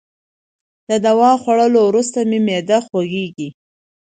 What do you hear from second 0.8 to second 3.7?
د دوا خوړولو وروسته مي معده خوږیږي.